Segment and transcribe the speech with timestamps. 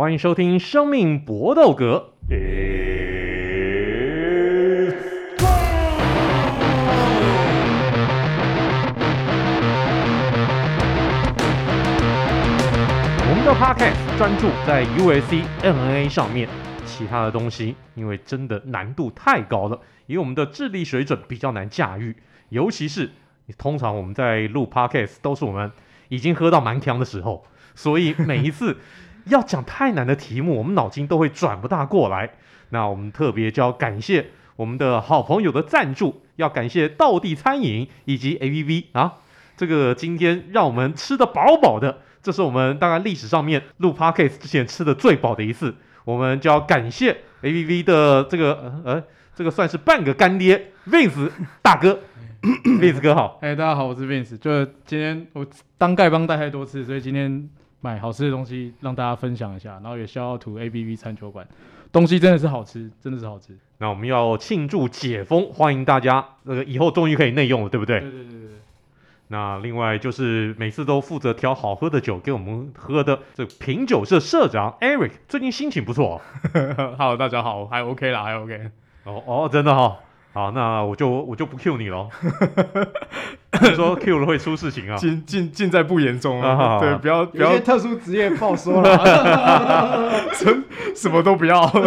[0.00, 2.14] 欢迎收听《生命搏斗格》。
[13.28, 16.48] 我们的 Podcast 专注在 UFC MMA 上面，
[16.86, 22.16] 其他的东西因为真的难度太高了，以我们的智力水准比较难驾驭，
[22.48, 23.10] 尤其是
[23.58, 25.70] 通常我们在录 Podcast 都是我们
[26.08, 27.44] 已经喝到蛮强的时候，
[27.74, 28.78] 所以每一次。
[29.26, 32.30] 要讲太难的题目，我们脑筋都会转不大过来。
[32.70, 39.14] 那我们特别就要感谢我们的好朋友的赞助，要感谢道地餐饮以及 A V V 啊，
[39.56, 45.74] 这个今天让我们吃的饱饱的，这是我们大概历史上面录 Podcast 之前吃的最饱的一次。
[46.04, 47.10] 我们就要感谢
[47.42, 49.02] A V V 的这个呃，
[49.34, 51.98] 这个算是半个干爹 Vince 大哥
[52.64, 53.38] ，Vince 哥好。
[53.42, 54.38] 哎，大家好，我是 Vince。
[54.38, 55.44] 就今天我
[55.76, 57.50] 当丐帮带太多次，所以今天。
[57.80, 61.46] 买好吃的东西让大家分享一下，然后也消耗图 A B B 餐酒馆，
[61.90, 63.56] 东西真的是好吃，真的是好吃。
[63.78, 68.00] 那我们要庆祝解封，欢迎大家，这个以后终于可以内用了，对不对？
[68.00, 68.50] 对对对对。
[69.28, 76.20] 那另外就是每次都负责挑好喝的酒给我们喝的这品酒社社长 Eric，最近心情不错。
[76.98, 78.70] Hello，大家好，还 OK 啦，还 OK。
[79.04, 79.96] 哦哦，真的哈、哦。
[80.32, 82.08] 好，那我就我就不 Q 你了。
[83.74, 86.50] 说 Q 了会出事情啊，尽尽尽在不言中啊。
[86.50, 90.62] 啊对，不要不要特殊职业不好说了， 什
[90.94, 91.80] 什么都不要，什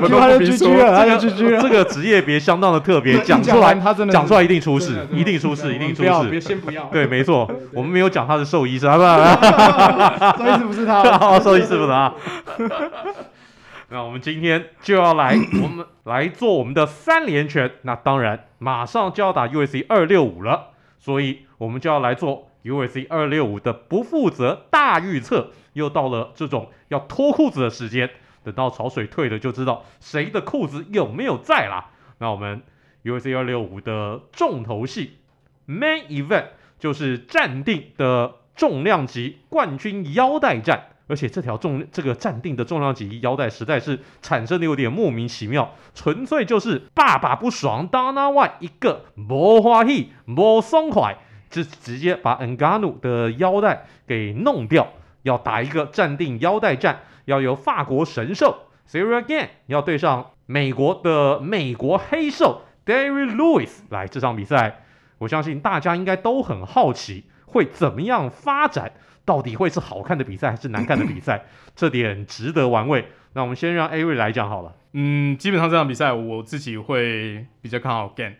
[0.00, 0.68] 么都不必说。
[0.68, 6.28] 这个职业别相当的特别，讲出来他真的讲出来一定出事，一定出事，一定出事。
[6.30, 6.84] 别先不要。
[6.92, 8.92] 对，没错，我们没有讲他是兽医师， 兽
[10.46, 12.12] 医师不是他，兽医师不是他。
[13.92, 17.70] 那我们今天就要来， 我们来做我们的三连拳。
[17.82, 25.50] 那当然，马上就要打 UAC 二六五了，所以我们就要来做 UAC 二六五的不负责大预测。
[25.74, 28.08] 又到了这种要脱裤子的时间，
[28.42, 31.90] 等到潮水退了，就知道谁的裤子有没有在啦。
[32.16, 32.62] 那我们
[33.04, 35.18] UAC 二六五的重头戏
[35.68, 36.46] Main Event
[36.78, 40.91] 就是暂定的重量级冠军腰带战。
[41.12, 51.18] 而且这条重这个暂定的重量级腰带实在是产生的有点莫名其妙，纯粹就是爸爸不爽，Dana White 一个没欢喜、没爽快，
[51.50, 54.88] 就直接把 n g a n u 的腰带给弄掉，
[55.24, 64.84] 要打一个暂定腰带战，要由法国神兽 s e r i a g a n 要对上美国的美国黑兽 Derrick Lewis 来这场比赛，
[65.18, 68.92] 我相信大家应该都很好奇会怎么样发展。
[69.24, 71.44] 到底会是好看的比赛还是难看的比赛？
[71.76, 73.06] 这点值得玩味。
[73.34, 74.74] 那我们先让 Avery 来讲好了。
[74.94, 78.34] 嗯，基本上这场比赛我自己会比较看好 Gane。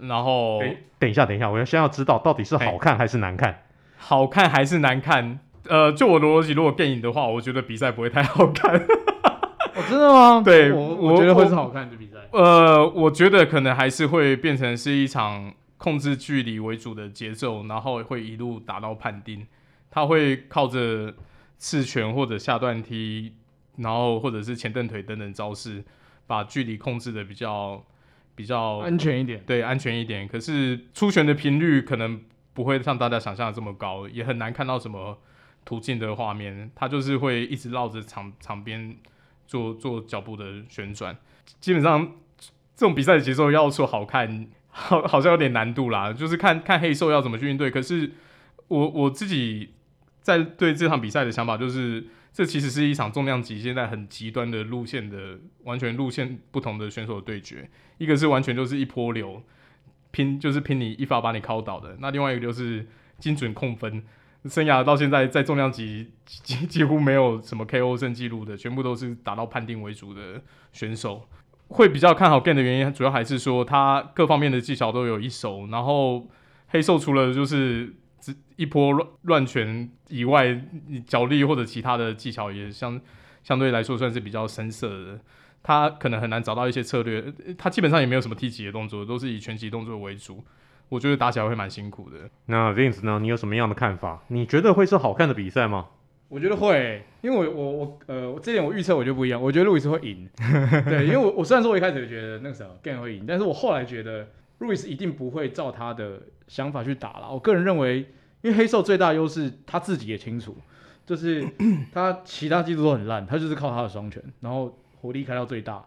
[0.00, 0.60] 然后，
[0.98, 3.62] 等一下，等一下，我要先要知道到底是好看还是难看。
[3.96, 5.38] 好看还是难看？
[5.66, 8.74] 呃，就我的逻辑，如果 Gane 赢的话，我觉得比赛不会太好看。
[9.74, 10.42] 哦，真的吗？
[10.44, 12.18] 对，我我觉得会是好看的比赛。
[12.32, 15.52] 呃，我觉得可能还是会变成是一场
[15.82, 19.44] 控制距离为主的节奏，然后会一路打到判定。
[19.90, 21.12] 他会靠着
[21.58, 23.34] 刺拳或者下段踢，
[23.78, 25.82] 然后或者是前蹬腿等等招式，
[26.24, 27.84] 把距离控制的比较
[28.36, 29.42] 比较安全一点。
[29.44, 30.28] 对，安全一点。
[30.28, 32.22] 可是出拳的频率可能
[32.54, 35.18] 不会像大家想象的这么高，也很难看到什么
[35.64, 36.70] 突进的画面。
[36.76, 38.96] 他就是会一直绕着场场边
[39.48, 41.18] 做做脚步的旋转。
[41.58, 42.12] 基本上
[42.76, 46.12] 这种比赛的节奏要说好看，好 好像有点难度啦。
[46.12, 47.70] 就是看看黑兽要怎么去应对。
[47.70, 48.10] 可是
[48.66, 49.70] 我我自己。
[50.22, 57.68] 在对这场比赛的想法就是，这其实是一场重量级现在很极端的路线的完全路线不同的选手的对决。
[57.98, 59.42] 一个是完全就是一波流
[60.12, 62.86] 拼，就是拼你一发把你敲倒的；那另外一个就是
[63.18, 64.04] 精准控分。
[64.44, 70.40] 生涯到现在在重量级几几乎没有什么 KO 胜记录的，全部都是打到判定为主的
[70.72, 71.28] 选手。
[71.72, 75.66] 会比较看好 gan 的原因，主要还是说他各方面的技巧都有一手。
[75.66, 76.28] 然后
[76.68, 77.94] 黑兽除了就是。
[78.54, 80.56] 一波乱乱拳以外，
[81.04, 83.00] 脚力或者其他的技巧也相
[83.42, 85.18] 相对来说算是比较生涩的。
[85.64, 87.24] 他可能很难找到一些策略，
[87.58, 90.44] 他基本上也没有什么踢击的动作，都是以拳击动作为主。
[90.90, 92.30] 我觉得打起来会蛮辛苦的。
[92.46, 93.18] 那 Vince 呢？
[93.18, 94.22] 你有什么样的看法？
[94.28, 95.86] 你觉得会是好看的比赛吗？
[96.32, 99.40] 我觉得会，因为我我我呃，这点我预测我就不一样。
[99.40, 100.26] 我觉得路易斯会赢。
[100.86, 107.30] 对，因为我我虽然说我一开始觉得那个时候 Gane 会赢，但是我后来觉得路易斯一定不会照他的想法去打了。
[107.30, 108.06] 我个人认为。
[108.42, 110.56] 因为黑兽最大优势，他自己也清楚，
[111.06, 111.46] 就是
[111.92, 115.86] 他其他技术都很烂，他就是靠他的双拳，然后火力开到最大，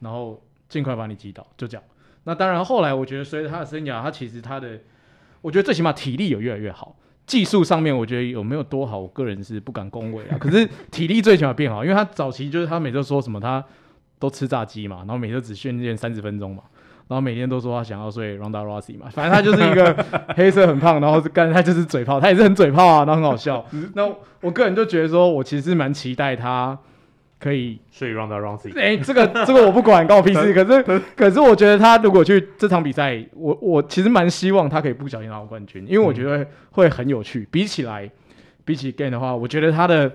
[0.00, 1.84] 然后尽快把你击倒，就这样。
[2.24, 4.80] 那当然后来我觉得随着他的生涯，他其实他的，
[5.42, 6.96] 我觉得最起码体力有越来越好，
[7.26, 10.36] 技术上面，我觉得有没有多好，我个人是不敢恭维啊。
[10.38, 13.64] 可是体力最起码变好，因为他早期就是他每次都说什么，他
[14.18, 16.62] 都吃炸鸡嘛，然后每次只训练三十分钟嘛，
[17.08, 19.94] 然后每天都说他想要睡 Ronda Rousey 嘛，反正他就是一个
[20.36, 23.64] 黑色很胖，然后干他就是嘴炮，他也是很嘴炮啊，然后很好笑。
[23.94, 24.08] 那
[24.40, 26.78] 我个人就觉得说，我其实蛮期待他。
[27.42, 28.80] 可以所以 Ronda r o u n d。
[28.80, 30.54] 哎，这个这个我不管，关我屁事。
[30.54, 37.48] 可是 可是，我觉得他如果去这场比赛，我我其实蛮希望他可以不小心拿到冠军，因为我觉得会很有趣。
[37.50, 38.08] 比起来，
[38.64, 40.12] 比起 Gane 的话，我觉得他的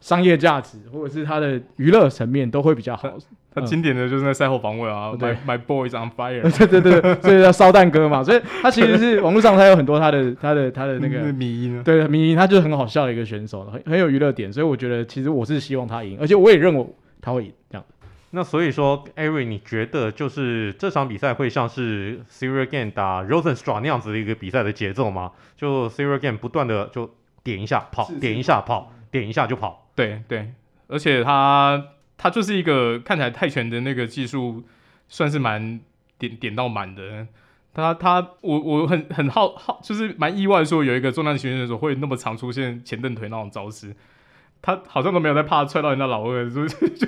[0.00, 3.08] 商业价值或者是他的娱乐层面都会比较好。
[3.52, 16.86] 他经典的就是那赛后访问啊，对，My boys on fire， 对对对，所以叫烧蛋哥嘛，所以他其实是网络上他有很多他的他的他的那个迷音，对迷音，他就是很好笑的一个选手，很很有娱乐点，所以我觉得其实我是希望他赢，而且我也认为
[17.20, 17.84] 他会赢这样。
[18.30, 25.32] 那所以说，Eric，你觉得就是这场比赛会像是 Ciryl Gane 打 Rozenstruik 那样子的一个比赛的节奏吗？
[25.56, 27.10] 就 Ciryl Gane 不断的就
[27.42, 30.52] 点一下跑，点一下跑，点一下就跑，对对，
[30.88, 31.88] 而且他。
[32.22, 34.62] 他就是一个看起来泰拳的那个技术，
[35.08, 35.80] 算是蛮
[36.18, 37.26] 点点到满的。
[37.72, 43.96] 他他我我很很好好，就是蛮意外说有一个重量级选手会那么常出现前蹬腿那种招式。
[44.60, 47.06] 他好像都没有在怕踹到人家老二，所以就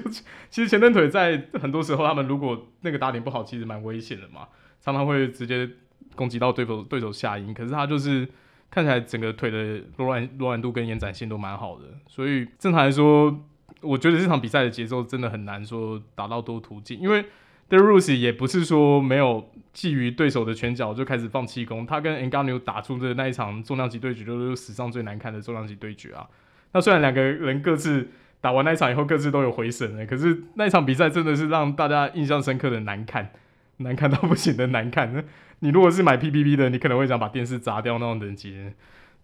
[0.48, 4.48] 其实前蹬腿在很多时候他们如果那个打点不好，其实蛮危险的嘛，
[4.80, 5.68] 常常会直接
[6.14, 7.52] 攻击到对手对手下阴。
[7.52, 8.26] 可是他就是
[8.72, 13.44] 看起来整个腿的柔软柔软度跟延展性都蛮好的，所以正常来说。
[13.80, 17.24] 我觉得这场比赛的节奏真的很难说打到多途径，因为
[17.68, 26.24] Derrick Lewis 也不是说没有觊觎对手的拳脚就开始放气功，他跟 ngano 打出的那一场重量级对决就是史上最难看的重量级对决啊。
[26.70, 28.08] 那虽然两个人各自
[28.40, 33.32] 打完那一场以后各自都有回神了，可是那一场比赛真的是让大家印象深刻的难看，
[33.82, 35.24] 难看到不行的 难看。
[35.60, 38.72] 你如果是买 PPP 的，你可能会想把电视砸掉那种等级。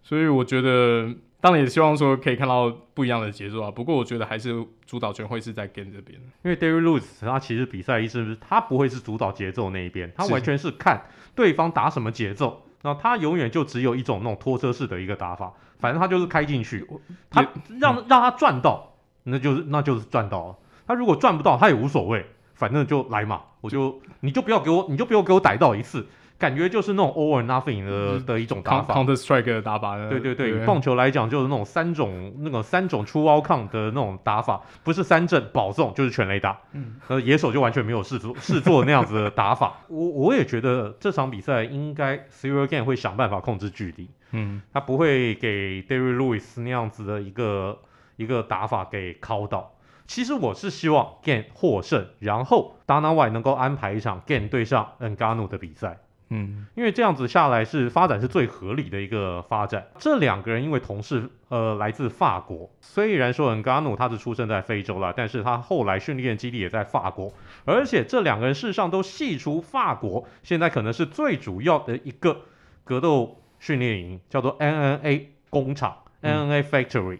[0.03, 1.13] 所以我觉得。
[1.41, 11.01] 当然也希望说可以看到不一样的节奏啊，不过我觉得还是主导权会是在 Gane 这边，因为 Derrick Lewis 他其实比赛意思是他不会是主导节奏那一边，他完全是看
[11.35, 16.85] 对方打什么节奏，然后他永远就只有一种那种拖车式的一个打法，反正他就是开进去，
[17.29, 17.47] 他
[17.79, 22.25] 让让他赚到，那就是那就是赚到了，他如果赚不到他也无所谓，
[22.59, 26.05] 反正就来嘛，我就你就不要给我，你就不要给我逮到一次。
[26.37, 29.97] 感觉就是那种 over nothing 的的一种打法，Counter Strike 的打法。
[30.09, 36.57] 对对对，棒球来讲就是那种三种那个三种 true outcome 的那种打法，不是三振保送就是全垒打。
[36.71, 39.81] 嗯，呃，野手就完全没有试做 试做那样子的打法。
[39.89, 44.09] 我我也觉得这场比赛应该 Ciryl Gane 会想办法控制距离。
[44.31, 47.77] 嗯，他不会给 Derrick Lewis 那样子的一个
[48.15, 49.73] 一个打法给敲到。
[50.09, 55.99] 其实我是希望 Gane 获胜，然后 Dana White 能够安排一场 Gane 对上 Ngannou 的比赛。
[56.29, 59.85] 嗯，因为这样子下来是发展是最合理的一个发展。
[59.99, 67.31] 这两个人因为同是呃来自法国，虽然说恩加努他是出生在非洲了，但是他后来训练基地也在法国，
[67.65, 72.41] 而且这两个人事实上都系出法国现在可能是最主要的一个
[72.83, 77.19] 格斗训练营，叫做 NNA 工厂 （NNA Factory。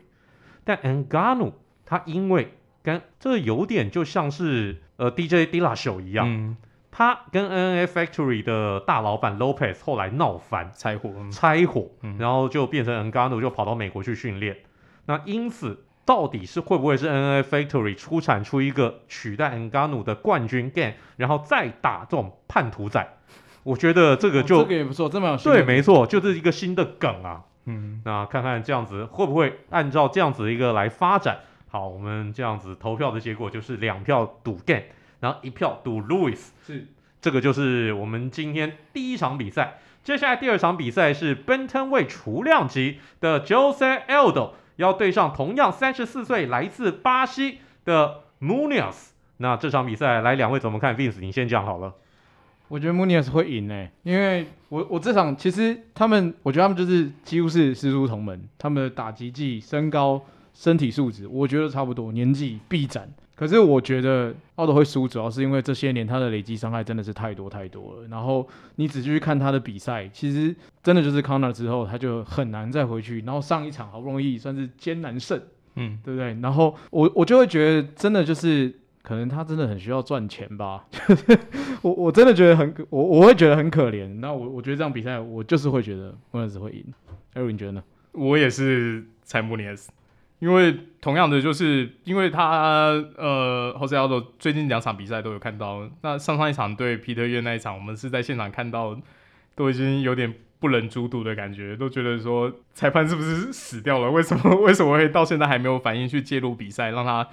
[0.64, 1.54] 但恩加努
[1.86, 2.52] 他因为
[2.92, 6.28] 跟这有点就像是呃 DJ Dillashaw 一样。
[6.28, 6.58] 嗯
[6.92, 11.88] 他跟 NNA Factory 的大老板 Lopez 后来闹翻，拆伙，拆伙，
[12.18, 14.58] 然后就变成 Ngannou 就跑到美国去训练。
[15.06, 23.08] 那因此，到底是会不会是 NNA Factory 出产出一个取代 Ngannou 的冠军 Gane，然后再打这种叛徒仔？
[23.64, 27.44] 我觉得这个就、哦、这个也不错，这么有对，没错，就是一个新的梗啊。
[27.66, 31.42] 嗯，那看看这样子会不会按照这样子一个来发展？
[31.70, 34.84] 好，我们这样子投票的结果就是两票赌 Gane。
[35.20, 36.88] 然后一票赌 Louis 是
[37.22, 39.80] 这个就是我们今天第一场比赛。
[40.02, 49.10] 接下来第二场比赛是 Bantamweight 重量级的 Jose Aldo 要对上同样三十四岁来自巴西的 Muniz。
[49.38, 51.94] 那这场比赛来两位怎么看？Vince，你先讲好了。
[52.70, 60.24] 我觉得 Muniz 会赢诶、欸，因为我我这场其实他们，我觉得他们就是几乎是师出同门，他们的打击技、身高、
[60.60, 63.10] 身体素质，我觉得差不多，年纪臂展。
[63.34, 68.08] 可是我觉得奥德会输，主要是因为这些年他的累积伤害真的是太多太多了。
[68.10, 73.22] 然后你仔细去看他的比赛，其实真的就是 Conor 之后他就很难再回去。
[73.22, 75.42] 然后上一场好不容易算是艰难胜，
[75.76, 76.38] 嗯，对不对？
[76.42, 78.70] 然后我我就会觉得真的就是
[79.02, 80.86] 可能他真的很需要赚钱吧。
[81.82, 84.06] 我我真的觉得很我我会觉得很可怜。
[84.16, 86.84] 那我我觉得这场比赛我就是会觉得穆尼斯会赢。
[87.36, 87.84] Eric 你觉得呢？
[88.12, 89.90] 我也是猜穆尼斯。
[90.40, 95.90] 因为同样的，就是因为他呃，Jose Aldo 最近两场比赛都有看到。
[96.02, 98.98] 那上上一场对皮特约那一场，我们是在现场看到，
[99.56, 104.10] 都已经有点不忍卒读的感觉，都觉得说裁判是不是死掉了？
[104.10, 107.28] 为什么 为什么会到现在还没有反应去介入比赛，让他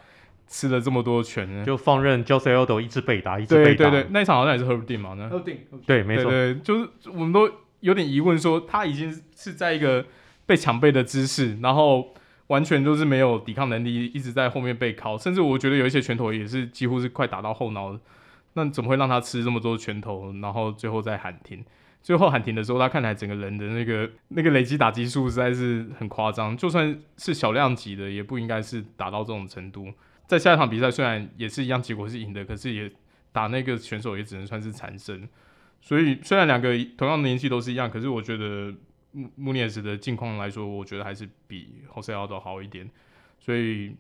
[0.49, 1.65] 吃了这么多拳呢？
[1.65, 3.91] 就放任 Jose Aldo 一直被打，一直被打。
[3.91, 5.15] 对对对，那一场好像也是 Herb Dean 嘛？
[5.17, 7.49] 那 Herb Dean 对，没错，对，对，就是我们都
[7.81, 10.05] 有点疑问，说他已经是在一个
[10.45, 12.15] 被抢背的姿势，然后
[12.49, 17.99] 完全就是没有抵抗能力，一直在后面被敲，甚至我觉得有一些拳头也是几乎是快打到后脑。
[18.55, 21.63] 那怎么会让他吃这么多拳头，然后最后再喊停？
[22.03, 26.57] 最后喊停的时候，他看起来整个人的那个那个累积打击数实在是很夸张。
[26.57, 29.93] 就算是小量级的，也不应该是打到这种程度。
[30.27, 32.91] 在下一场比赛，虽然也是一样，结果是赢的，可是也
[33.31, 35.29] 打那个选手也只能算是残生。
[35.81, 38.73] 所以虽然两个同样的年纪都是一样，可是我觉得
[39.17, 42.89] 穆穆涅斯的近况来说，我觉得还是比 Jose Aldo 好一点。
[43.41, 43.97] 所以。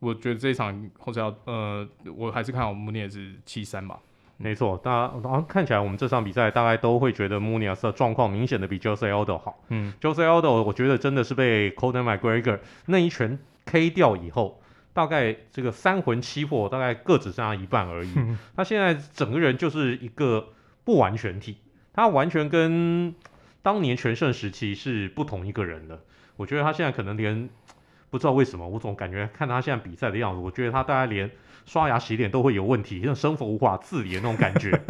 [0.00, 1.84] 我觉得这一场或者要呃，
[2.16, 3.98] 我还是看好穆涅斯七三吧。
[4.36, 9.60] 没错，大家好像看起来我们这场比赛大概都会觉得穆涅斯的状况明显的比 Jose Aldo 好。
[9.70, 18.12] 嗯，Jose Aldo 我觉得真的是被 Conor McGregor 那一拳 K 掉以后，大概这个三魂七魄大概各只剩下一半而已。
[18.14, 20.50] 嗯、他现在整个人就是一个
[20.84, 21.56] 不完全体，
[21.92, 23.12] 他完全跟
[23.62, 26.02] 当年全盛时期是不同一个人的。
[26.36, 27.48] 我觉得他现在可能连。
[28.10, 31.30] 不知道为什么，我总感觉看他现在比赛的样子，我觉得他大概连
[31.66, 34.80] 刷牙洗脸都会有问题，像生活无法自理的那种感觉。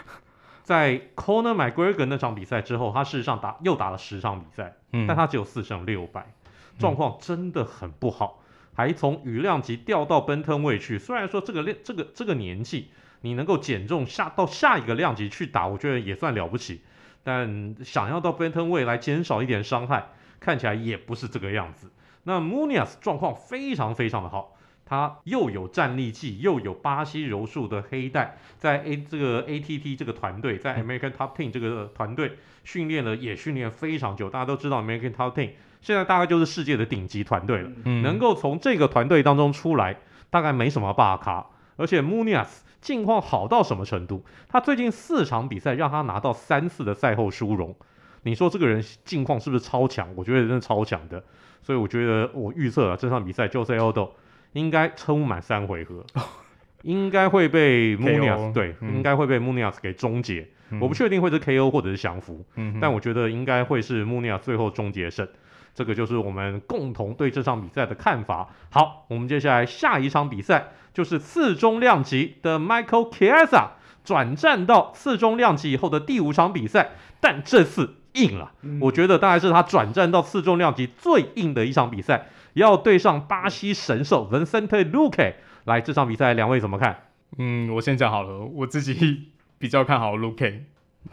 [0.62, 6.34] 在 Conor McGregor 那场比赛之后，他事实上打又打了十场比赛，嗯，但他只有四胜六败，
[6.78, 10.98] 状况真的很不好，嗯、还从羽量级掉到 Bantamweight 去。
[10.98, 12.90] 虽然说这个这个这个年纪
[13.22, 16.82] 你能够减重下到下一个量级去打，我觉得也算了不起，
[17.22, 20.08] 但想要到 Bantamweight 来减少一点伤害，
[20.38, 21.90] 看起来也不是这个样子。
[22.24, 34.28] 那 Munias 状况非常非常的好，他又有战力技，又有巴西柔术的黑带，在 A 这个 ATT 这个团队，在 American Top Team 这个团队训练了也训练非常久。
[34.28, 35.50] 大家都知道 American Top Team
[35.80, 39.96] 现在大概就是世界的顶级团队了，嗯、能够从这个团队当中出来，
[40.28, 41.46] 大概没什么大咖。
[41.80, 42.46] 而且 Muniz
[42.80, 44.22] 近况好到什么程度？
[44.48, 47.74] 他最近四场比赛让他拿到三次的赛后殊荣，
[48.22, 50.08] 你说这个人近况是不是超强？
[50.14, 51.22] 我觉得真的超强的。
[51.62, 54.10] 所以我觉得我预测啊这场比赛，Jose Aldo
[54.52, 56.04] 应该撑满三回合，
[56.82, 60.46] 应该会被 Muniz 对，嗯、应该会被 Muniz 给终结。
[60.70, 65.26] 嗯、我不确定会是 KO 或者是降服，嗯、但我觉得应该会是 Muniz 最后终结胜。
[65.74, 68.48] 这个就是我们共同对这场比赛的看法。
[68.70, 73.70] 好，我们接下来下一场比赛就是次中量级的 Michael Chiesa
[74.04, 77.96] 转战到次中量级以后的第五场比赛，但这次。
[78.14, 85.34] 硬了，嗯、我觉得大概是他转战到次中量级最硬的一场比赛，要对上巴西神兽 Vicente Luque。
[85.62, 87.04] 来，这场比赛两位怎么看？
[87.38, 89.28] 嗯，我先讲好了，我自己
[89.60, 90.62] 比较看好 Luque，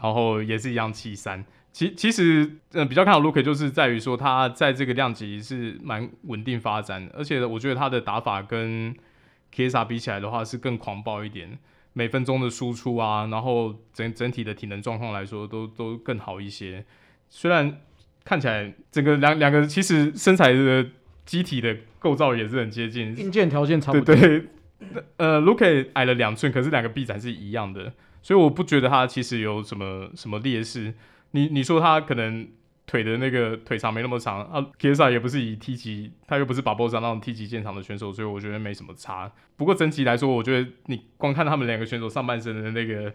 [0.02, 1.44] 然后也是一样七三。
[1.72, 8.92] 其其实，呃，比较看好 Luque 就是在于说他在这个量级是蛮稳定发展，而且我觉得他的打法跟
[9.54, 11.58] Chiesa 比起来的话是更狂暴一点。
[11.92, 16.84] 每分钟的输出啊，然后整整体的体能状况来说都都更好一些。
[17.28, 17.80] 虽然
[18.24, 20.86] 看起来整个两两个其实身材的
[21.24, 24.14] 机体的构造也是很接近，硬件条件差不多。
[24.14, 24.48] 对，对，
[25.16, 30.94] 呃，Luque 矮了两寸，可是两个臂展是一样的，所以我不觉得他其实有什么什么劣势。
[31.32, 32.48] 你你说他可能。
[32.90, 39.30] 腿的那个腿长没那么长啊，Chiesa 也不是以踢级，他又不是 Barboza 那种踢级见长的选手，所以我觉得没什么差。
[39.58, 43.12] 不过整体来说，我觉得你光看他们两个选手上半身的那个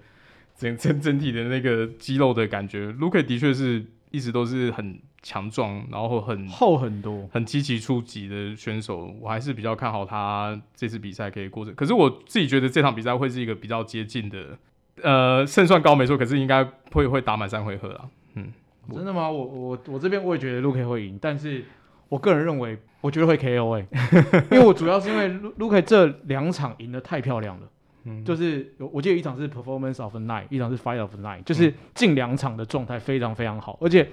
[0.55, 9.11] 整整整体的那个肌肉的感觉，Luque 的确是一直都是很强壮，然后很厚很多，很积极出击的选手。
[9.19, 11.73] 我还是比较看好他这次比赛可以过程。
[11.73, 14.59] 可是我自己觉得这场比赛会是一个比较接近的，
[15.01, 18.51] 呃，胜算高没错，可是应该会会打满三回合了，嗯。
[18.93, 19.31] 真的吗？
[19.31, 21.63] 我我我这边我也觉得 Luque 会赢，但是
[22.09, 27.67] 我个人认为，我觉得会 KO 哎、欸，因为我主要是因为 Luque 这两场赢得太漂亮了，
[28.03, 34.09] 嗯，就是我记得一场是 Performance of the Night，一场是 Fight of the Night，就是近两场的状态非常非常好，而且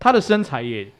[0.00, 0.90] 他的身材也，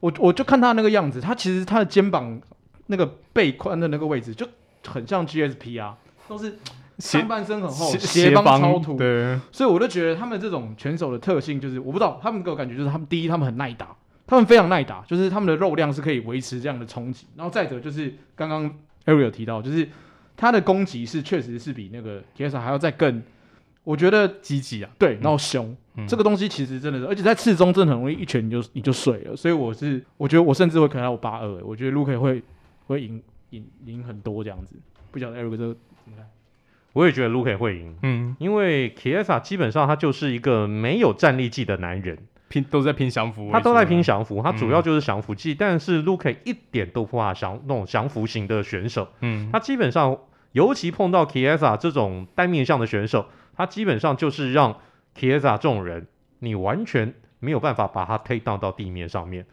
[0.00, 2.40] 我我就看他那个样子，他其实他的肩膀
[2.86, 4.48] 那个背宽的那个位置就
[4.86, 6.56] 很像 GSP 啊，都是。
[7.02, 18.72] 上半身很厚，斜方超突，对，所以我就觉得他们这种拳手的特性就是，我不知道他们给我感觉就是，他们第一他们很耐打，他们非常耐打，就是他们的肉量是可以维持这样的冲击，然后再者就是刚刚
[19.06, 19.88] Ariel 提到，就是
[20.36, 23.20] 他的攻击是确实是比那个 Chiesa 还要再更，
[23.82, 32.40] 我觉得积极啊，对，然后凶，嗯、这个东西其实真的是，而且在次中真的很容易一拳你就你就碎了，所以我是我觉得我甚至会可能要八二，我觉得 Luque 会
[32.86, 34.76] 会赢赢赢很多这样子，
[35.10, 36.26] 不晓得 Ariel 这个怎么看？
[36.92, 42.18] 我也觉得 Luque 会赢，嗯，因为 Chiesa 基本上他就是一个没有战力技的男人，
[42.48, 50.18] 拼都在拼降服，他都在拼降服，他主要就是降服技，嗯、但是 Luke 一点都不怕降那种降服型的选手，嗯，他基本上，
[50.52, 54.78] 尤其碰到 Chiesa 这种单面向的选手，他基本上就是让
[55.18, 56.06] Chiesa 这种人，
[56.40, 59.46] 你完全没有办法把他 take down 到地面上面。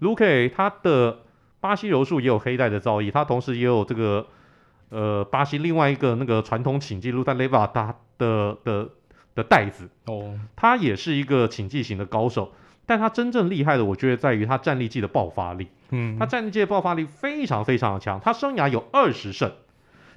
[0.00, 1.18] Luke 他的
[1.60, 4.26] 巴西柔术也有黑带的造诣，他同时也有这个
[4.88, 8.88] 呃巴西另外一个那个传统请技 Luta Levada 的的
[9.34, 12.52] 的袋子哦，他也是一个请技型的高手，
[12.86, 15.68] 但他真正厉害的，我觉得在于他战力技的爆发力。
[15.90, 19.52] 嗯，他战力技的爆发力非常非常的强，他生涯有二十胜，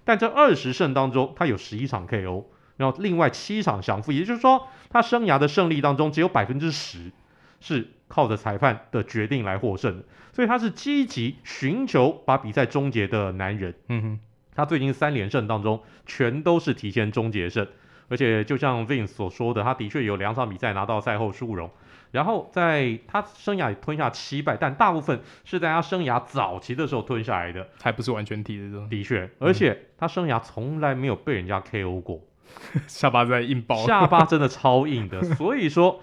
[0.06, 2.46] 但这二十胜当中，他有十一场 KO，
[2.78, 7.12] 然后另外七场降负，也就是说，他生涯的胜利当中只有百分之十
[7.60, 13.76] 是靠着裁判的决定来获胜的，所以他是积极寻求把比赛终结的男人。
[13.90, 14.20] 嗯哼，
[14.60, 17.66] 他最近三连胜当中，全都是提前终结胜。
[18.10, 21.70] 而且就像 Vince 所说的，他的确有两场比赛拿到赛后殊荣，
[22.10, 28.88] 然后在他生涯里吞下七败，但大部分是在他生涯早期的时候吞下来的，还不是完全体的。
[28.90, 32.20] 的确，而且他生涯从来没有被人家 KO 过，
[32.88, 36.02] 下巴在硬包，下巴真的超硬的，所以说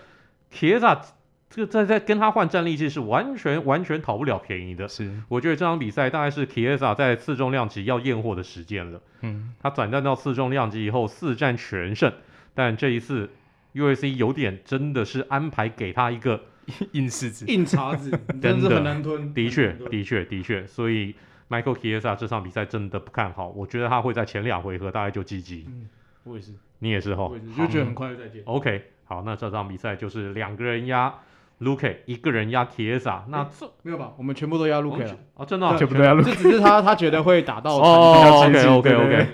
[0.53, 1.01] Chiesa
[1.49, 4.89] 这个在在跟他换战力技是完全完全讨不了便宜的。
[4.89, 9.01] 是，我觉得这场比赛大概是 Chiesa 在次重量级要验货的时间了。
[9.23, 12.13] 嗯，他转战到次重量级以后四战全胜，
[12.53, 13.31] 但这一次
[13.75, 16.43] UFC 有点真的是安排给他一个
[16.93, 18.11] 硬柿子、硬茬子，
[18.43, 19.33] 真的很难吞。
[19.33, 21.15] 的确，的确，的确，所以
[21.49, 25.63] Michael Chiesa 这场比赛真的不看好，我觉得他会在前两回合大概就 GG。
[25.69, 25.89] 嗯，
[26.25, 28.43] 我也是，你也是哈，我也是，就觉得很快就再见。
[28.47, 31.15] OK，好，那这场比赛就是两个人压。
[31.61, 34.13] Luke 一个人压 Chiesa，那这没有吧？
[34.19, 39.27] 我们全部都压 Luke 了啊，真的全部都压 Luke，这只是他他觉得会打到 哦，OK OK OK。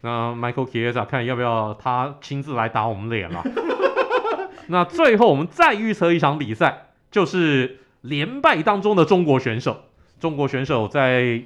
[0.00, 3.42] 那 Michael Chiesa 看要不要他亲自来打我们脸了？
[4.68, 9.82] 那最后我们再预测一场比赛，就是连败当中的中国选手。
[10.18, 11.42] 中国选手在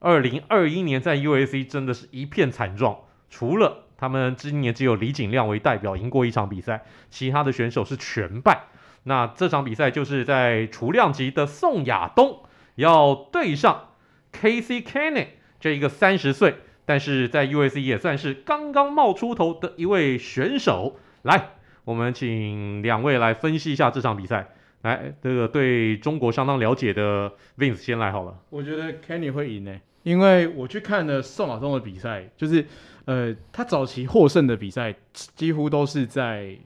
[0.00, 2.96] 二零二一年在 UAC 真的是一片惨状，
[3.28, 8.62] 除了他们今年只有李景亮为代表赢过一场比赛，其他的选手是全败。
[9.08, 12.42] 那这场比赛就是在雏量级的宋亚东
[12.74, 13.94] 要对上
[14.32, 20.98] Casey Kenny 这一个三十岁，但是在 UFC 也算是刚刚冒出头的一位选手。
[21.22, 21.52] 来，
[21.84, 24.50] 我们请两位来分析一下这场比赛。
[24.82, 28.38] 来，这个对中国相当了解的 Vince 先来好了。
[28.50, 32.66] 我觉得 Kenny 会赢呢，因为我去看了宋亚东的比赛，就是
[33.06, 36.58] 呃，他早期获胜的比赛几乎都是在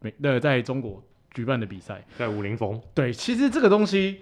[0.00, 1.04] 美呃在中国。
[1.32, 2.04] 举办的比赛。
[2.18, 4.20] 在武林风，对，其实这个东西，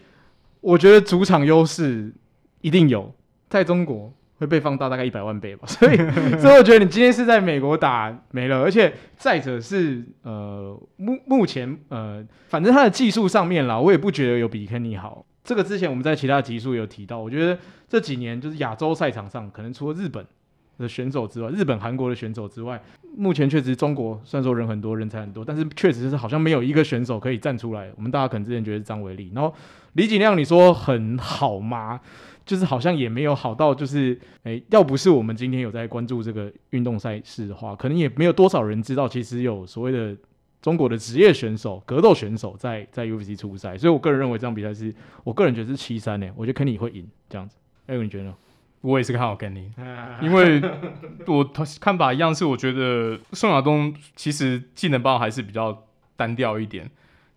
[0.61, 2.13] 我觉得主场优势
[2.61, 3.15] 一定有，
[3.49, 5.97] 在中国会被放大大概一百万倍吧， 所以，
[6.41, 15.25] 所以我觉得你今天是在美国打没了，而且再者是呃目目前呃，反正他的技术上面啦，我也不觉得有比肯尼好。
[15.43, 20.25] 这个之前我们在其他集数有提到，我觉得这几年就是亚洲赛场上，可能除了日本
[20.79, 22.81] 的选手之外，日本、韩国的选手之外，
[23.17, 27.91] 目前确实中国虽然说人很多，人才很多，但是确实是好像没有一个选手可以站出来。
[27.97, 29.53] 我们大家可能之前觉得是张伟丽，然后
[29.95, 32.01] 李景亮，你说很好吗？
[32.47, 40.17] 就是好像也没有好到，就是诶、要不是我们今天有在关注这个运动赛事的话，可能也没有多少人知道，其实有所谓的
[40.63, 43.77] 中国的职业选手、格斗选手在在 UFC 出赛。
[43.77, 47.59] 所以我个人认为这场比赛是我个人觉得是七三呢，我觉得肯尼会赢这样子。
[47.87, 48.35] 哎，你觉得呢？
[48.81, 49.73] 我也是看好肯尼，
[50.23, 50.63] 因为
[51.27, 51.45] 我
[51.81, 55.87] 看法一样，是我觉得宋亚东其实技能包还是比较
[56.17, 56.89] 单调一点。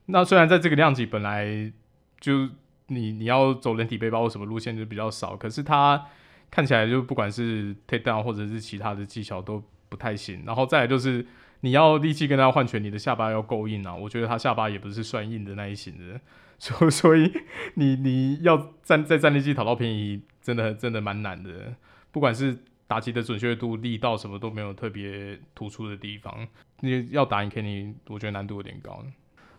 [0.05, 1.71] 那虽然在这个量级本来
[2.19, 2.47] 就
[2.87, 6.05] 你你要走人体背包或什么路线就比较少，可是他
[6.51, 10.43] 看起来就不管是 take down 或者是其他的技巧都不太行。
[10.45, 11.25] 然后再来就是
[11.61, 13.95] 你要力气跟他换拳，你的下巴要够硬啊。
[13.95, 16.19] 我觉得他下巴也不是算硬的那一型的，
[16.59, 17.31] 所所以
[17.75, 20.21] 你你要站在站立技讨到便宜。
[20.41, 21.73] 真的真的蛮难的，
[22.11, 26.47] 不管是打击的准确度、力道什么都没有特别突出的地方。
[26.81, 29.03] 你要打赢肯定，我觉得难度有点高。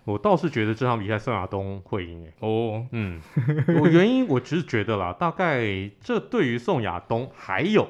[0.04, 2.32] 我倒是觉得这场比赛宋亚东会赢诶。
[2.40, 3.20] 哦，嗯，
[3.80, 7.88] 我原因我只是觉得啦，大概这对于宋亚东还有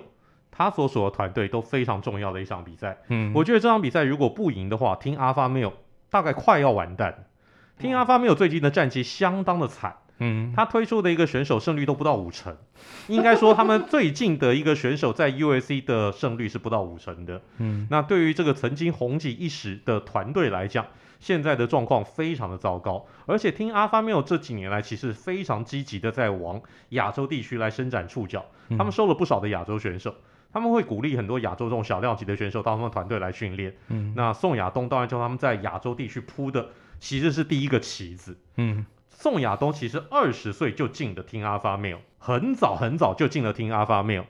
[0.50, 2.98] 他所属的团队都非常重要的一场比赛。
[3.08, 5.72] 嗯，我觉得这场比赛如果不赢的话，听阿发没有，
[6.10, 7.24] 大概快要完蛋。
[7.78, 9.96] 听阿发没有最近的战绩相当的惨。
[10.18, 12.56] 嗯，他推出的一个选手胜率都不到五成，
[13.08, 17.42] 应该说他们最近的一个选手在 UFC 的胜率是不到五成的。
[17.58, 20.86] 嗯，那对于这个曾经红极一时的团队来讲，
[21.18, 23.06] 现在的状况非常的糟糕。
[23.26, 28.44] 而且听 Alpha Male 这几年来其实非常积极的在往亚洲地区来伸展触角，
[28.76, 30.14] 他们收了不少的亚洲选手，
[30.52, 33.74] 他们会鼓励很多亚洲这种小量级的选手到他们团队来训练。
[33.88, 36.68] 嗯，那宋亚东当然叫他们在亚洲地区铺的。
[37.00, 38.38] 其实是第一个棋子。
[38.58, 38.86] 嗯，
[39.22, 44.24] 宋亚东其实二十岁就进的 Team Alpha Male，很早很早就进了 Team Alpha Male。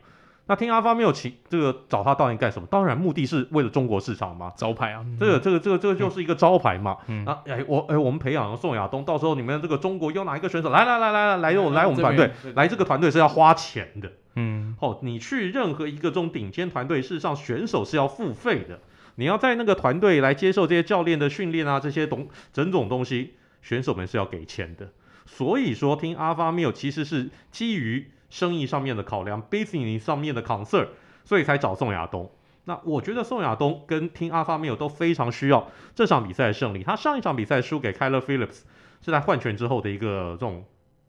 [0.44, 2.68] 那 Team Alpha Male 其这个找他到底干什么？
[2.70, 6.98] 当然目的是为了中国市场嘛，招牌啊，这个这个这个这个就是一个招牌嘛。
[7.06, 10.68] 嗯、啊，哎，我哎，我们培养了宋亚东，到时候你们这个中国有哪一个选手？
[10.68, 14.12] 来来来来来来我来我们团队，来这个团队是要花钱的。
[14.34, 18.78] 嗯，哦，你去任何一个这种顶尖团队，事实上选手是要付费的，
[19.14, 24.92] 你要在那个团队来接受这些教练的训练啊，这些东整种东西，选手们是要给钱的。
[25.24, 30.88] 所以说，听 Alpha Male 其实是基于生意上面的考量，business 上面的 concern。
[31.24, 32.28] 所以才找宋亚东。
[32.64, 36.82] 那我觉得宋亚东跟 Team Alpha Male 都非常需要这场比赛的胜利。
[36.82, 38.62] 他上一场比赛输给 Kyler Phillips
[39.04, 40.64] 是在换拳之后的一个这种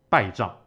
[0.09, 0.59] 败仗。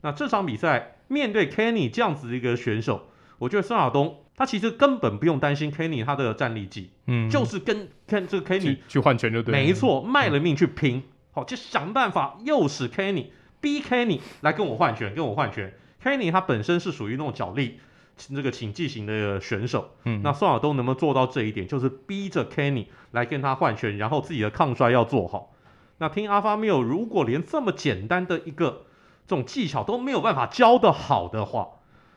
[0.00, 11.02] 那这场比赛面对 Kenny 这样子的一个选手，我觉得宋亚东他其实根本不用担心 Kenny 他的战力计，嗯，就是跟 Ken 这个 Kenny 去换拳就对，没错，卖了命去拼，
[11.34, 13.26] 好，就想办法诱使 Kenny
[13.60, 15.74] 逼 Kenny 来跟我换拳，跟我换拳。
[16.02, 17.80] Kenny 他本身是属于那种脚力。
[18.16, 21.66] 这个请技型的选手，嗯，那宋亚东能不能做到这一点？
[21.66, 25.52] 就是逼着 Kenny 来跟他换拳，然后自己的抗摔要做好。
[25.98, 28.84] 那 Team Alpha Male 如果连这么简单的一个
[29.26, 31.66] 这种技巧都没有办法教得好的话，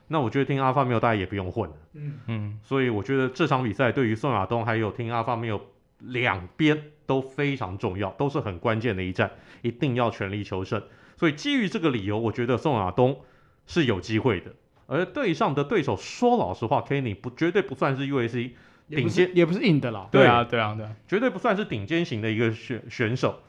[0.09, 1.75] 那我觉得 Team Alpha Male 大家也不用混了。
[1.93, 5.61] 嗯嗯，所以我觉得这场比赛对于宋亚东还有 Team Alpha Male
[5.97, 9.31] 两边都非常重要，都是很关键的一战，
[9.63, 10.83] 一定要全力求胜。
[11.15, 13.21] 所以基于这个理由，我觉得宋亚东
[13.65, 14.51] 是有机会的。
[14.85, 18.51] 而对上的对手，说老实话，Kenny 不绝对不算是 UAC
[18.89, 20.07] 顶尖，也不是硬的啦。
[20.11, 23.39] 对啊，对啊，对啊，绝对不算是顶尖型的一个选选手。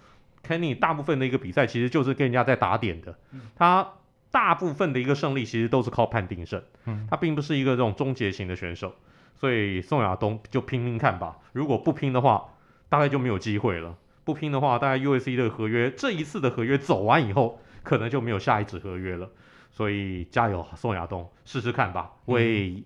[0.47, 3.87] Kenny 大部分的一个比赛其实就是跟人家在打点的，嗯、他
[4.31, 8.95] 大部分的一个胜利其实都是靠判定胜，嗯、他并不是一个这种终结型的选手。
[9.35, 12.45] 所以宋亚东就拼拼看吧，如果不拼的话，
[12.89, 13.97] 大概就没有机会了。
[14.25, 19.29] 不拼的话，大概 UFC 的合约这一次的合约走完以后，可能就没有下一纸合约了。
[19.71, 22.83] 所以加油，宋亚东，试试看吧，为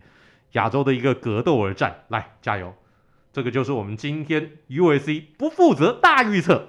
[0.53, 2.75] 亚洲的一个格斗而战，来加油！
[3.33, 6.69] 这个就是我们今天 UFC 不负责大预测。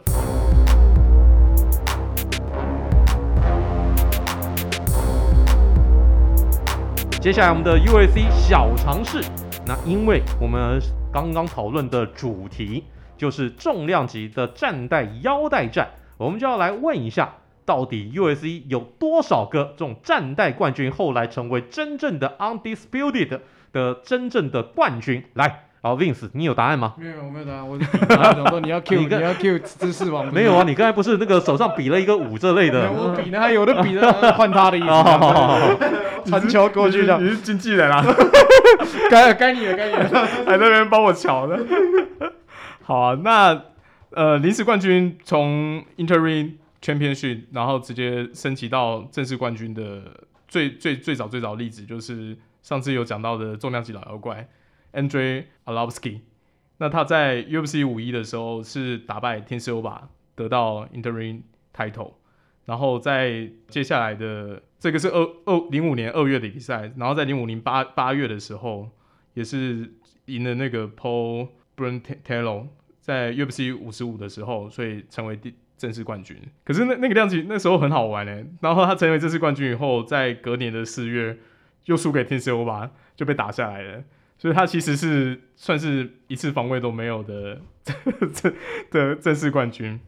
[7.20, 9.22] 接下来我们的 UFC 小尝试，
[9.66, 10.80] 那因为我们
[11.12, 12.84] 刚刚讨论的主题
[13.24, 17.36] 就是重量级的战带腰带战，我们就要来问一下。
[17.66, 23.40] 到底 USC 有多少个这种战带冠军后来成为真正的 undisputed
[23.72, 25.24] 的真正的冠军？
[25.36, 26.96] 来，好，Vince，你有答案吗？
[26.98, 27.66] 没有，我没有答案。
[27.66, 27.80] 我
[28.36, 30.28] 想说你要 Q，你，你要 Q 知识王。
[30.36, 32.92] 没有啊，你刚才不是那个手上比了一个五这类的？
[32.92, 36.30] 我比呢，还有的比呢换他的意思。
[36.30, 38.04] 传球过去的，你是经纪人啊？
[39.10, 41.58] 该该你了，该你了，还在那边帮我瞧呢。
[42.84, 43.66] 好啊，那
[44.12, 46.58] 呃，临时冠军从 interim。
[46.84, 54.50] Championship，然后直接升级到正式冠军的最最最早最早的例子，就是上次有讲到的重量级老妖怪
[54.92, 56.20] Andrei Alovsky。
[56.80, 60.02] 那他在 UFC 五一的时候是打败 Tim Sylvia
[60.36, 61.44] 得到 Interim
[61.74, 62.16] Title。
[62.66, 68.90] 然后在接下来的这个是二二零五年二月的比赛，然后在零五年八八月的时候
[69.36, 69.94] 也是
[70.26, 72.68] 赢了那个 Paul Bruntello，
[73.00, 75.54] 在 UFC 五十五的时候，所以成为第。
[75.76, 78.46] 正式冠军，可是那那个量级那时候很好玩呢。
[78.62, 81.38] 然后他成为正式冠军以后，在隔年的四月
[81.86, 84.04] 又输给 Tim Sylvia，就被打下来了。
[84.38, 87.60] 所以他其实是算是一次防卫都没有的
[88.34, 88.54] 这
[88.92, 90.00] 的正式冠军。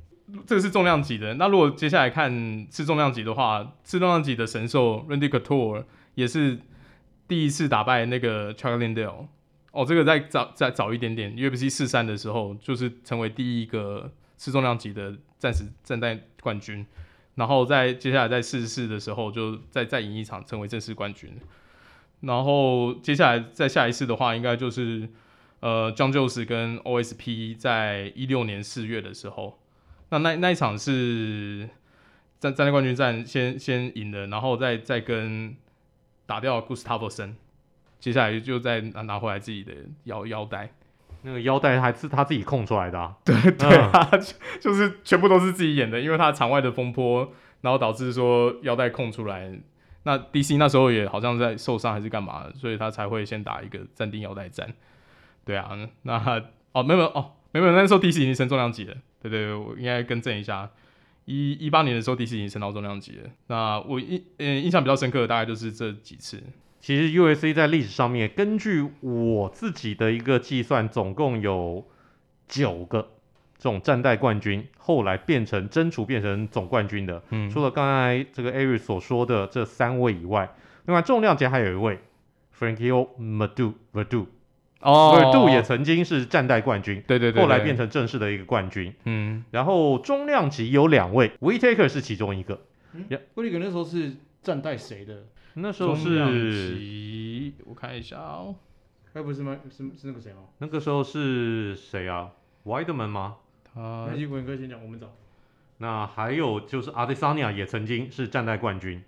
[0.45, 1.33] 这是重量级的。
[1.33, 6.57] 那如果接下来看次重量级的话，次重量级的神兽 Randy Couture 也是
[7.27, 9.27] 第一次打败那个 Chuck Lindell。
[9.75, 15.15] 哦，这个再早再早一点点，UFC 四三的时候就是成为第一个次重量级的。
[15.37, 16.83] 暂时战带冠军，
[17.35, 21.29] 然后在接下来在四十四的时候，就再再赢一场，成为正式冠军。
[22.21, 25.07] 然后接下来在下一次的话，应该就是
[25.59, 29.59] 呃，Jon Jones 跟 OSP 在一六年四月的时候，
[30.09, 31.69] 那那那一场是
[32.39, 35.55] 战战带冠军战先先赢了，然后再再跟
[36.25, 37.35] 打掉 Gustavo 生
[37.99, 40.69] 接下来就再拿拿回来自己的腰腰带。
[41.23, 44.21] 那个腰带还是他自己空出来的，啊， 对对啊，嗯、
[44.61, 49.51] 就是全部都是自己演的，因为他场外的风波，然后导致说腰带空出来。
[50.03, 54.71] 那 DC 那时候也好像在受伤还是干嘛，所以他才会先打一个暂定腰带战。
[55.43, 55.71] 对啊，
[56.03, 56.13] 那
[56.73, 58.93] 哦没有没有哦没有，那时候 DC 已经升重量级了。
[59.19, 60.69] 对对，对我应该更正一下，
[61.25, 63.29] 一一八年的时候 DC 已经升到重量级了。
[63.47, 66.43] 那我印嗯印象比较深刻的大概就是这几次。
[66.85, 71.83] 其实 UFC 在历史上面，根据我自己的一个计算，总共有
[72.47, 73.09] 九个
[73.57, 80.53] 这种战代冠军，后来变成真除变成总冠军的，嗯，除了刚才这个 Ari 所说的这三位以外，
[80.85, 81.97] 另外重量级还有一位
[82.55, 84.27] Frankie Madu，Madu，
[84.81, 88.93] 哦，Madu 也曾经是战代冠军，对对对，对，后来变成正式的一个冠军。
[89.05, 92.61] 嗯，然后中量级有两位，Whittaker 是其中一个。
[93.33, 95.23] 威利克那时候是战代谁的？
[95.55, 98.55] 那时候中量是级我看一下哦，
[99.13, 99.57] 该不是吗？
[99.69, 100.39] 是是那个谁吗？
[100.59, 102.31] 那个时候是谁啊
[102.65, 103.37] ？Weidman 吗？
[103.63, 105.11] 他那几个人可以先讲，我们找。
[105.77, 109.03] 那还有就是 Adesanya 也曾经是战代冠军，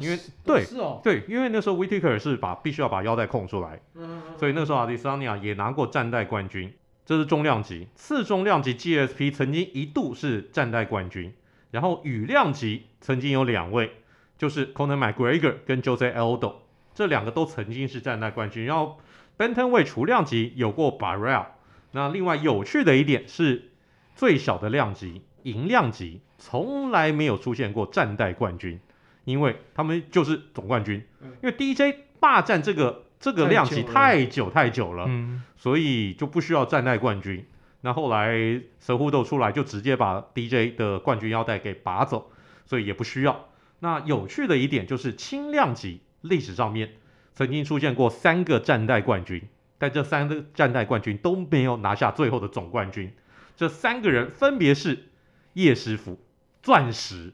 [0.00, 6.72] 因为是对是哦，对，因为那时候 Whittaker 是把必须要把腰带空出来，嗯，所以那时候 Adesanya 也拿过战代冠军。
[7.04, 11.32] 这是重量级，次重量级 GSP 曾经一度是战代冠军，
[11.70, 13.92] 然后羽量级曾经有两位，
[14.38, 16.54] 就是 Conor McGregor 跟 Jose Aldo，
[16.94, 18.64] 这两个都曾经是战代冠军。
[18.64, 19.00] 然后
[19.38, 21.46] Bantamweight 除量级有过 Barrel，
[21.92, 23.70] 那另外有趣的一点是，
[24.14, 28.80] 最小的量级银量级从来没有出现过战代冠军，
[29.24, 31.06] 因为他们就是总冠军，
[31.42, 35.04] 因为 DJ 霸占这个这个量级太久太久了。
[35.08, 37.46] 嗯，所以就不需要战代冠军。
[37.82, 42.32] 那后来神户斗出来就直接把 DJ 的冠军腰带给拔走，
[42.64, 43.48] 所以也不需要。
[43.80, 46.94] 那有趣的一点就是轻量级历史上面
[47.34, 49.42] 曾经出现过三个战代冠军，
[49.78, 53.12] 但这三个战代冠军都没有拿下最后的总冠军。
[53.56, 55.08] 这三个人分别是
[55.54, 56.18] 叶师傅、
[56.62, 57.32] 钻石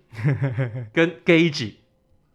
[0.93, 1.75] 跟 Gage，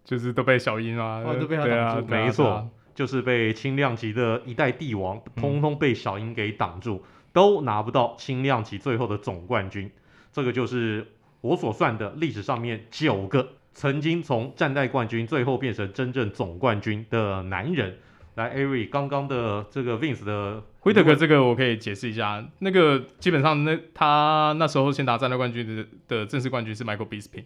[0.04, 9.92] 就是都被小鹰啊，哦都被他对啊挡住对啊没错就是被轻量级的一代帝王，嗯通通被小鹰给挡住，都拿不到轻量级最后的总冠军。
[10.32, 11.08] 这个就是
[11.42, 17.96] 我所算的历史上面九个曾经从战代冠军最后变成真正总冠军的男人。
[18.34, 27.44] 来，Ari，刚刚的这个 Vince 的辉特格这个我可以解释一下，那个基本上那他那时候先拿战代冠军的的正式冠军是 Michael Bisping，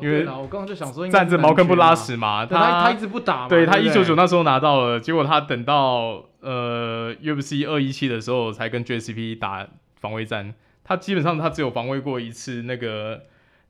[0.00, 9.68] 因为哦我刚刚就想说站着茅坑不拉屎嘛，他他他一直不打嘛，对他不一九九那时候拿到了，结果他等到呃 UFC 二一七的时候才跟 JCP 打
[10.00, 13.24] 防卫战，他基本上他只有防卫过一次那个